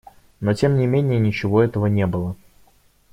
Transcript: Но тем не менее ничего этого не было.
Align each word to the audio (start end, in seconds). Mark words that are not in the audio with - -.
Но 0.39 0.55
тем 0.55 0.77
не 0.79 0.87
менее 0.87 1.19
ничего 1.19 1.61
этого 1.61 1.85
не 1.85 2.07
было. 2.07 2.35